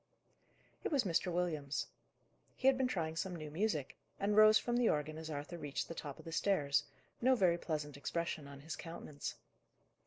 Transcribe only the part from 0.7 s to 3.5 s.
It was Mr. Williams. He had been trying some